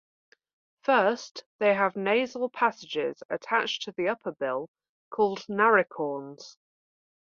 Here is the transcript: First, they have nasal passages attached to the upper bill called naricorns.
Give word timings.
First, 0.81 1.43
they 1.59 1.75
have 1.75 1.95
nasal 1.95 2.49
passages 2.49 3.21
attached 3.29 3.83
to 3.83 3.91
the 3.91 4.07
upper 4.09 4.31
bill 4.31 4.71
called 5.11 5.41
naricorns. 5.47 6.57